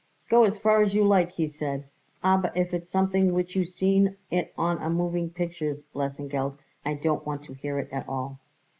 [0.29, 1.85] "Go as far as you like," he said,
[2.23, 7.23] "aber if it's something which you seen it on a moving pictures, Lesengeld, I don't
[7.27, 8.39] want to hear it at all."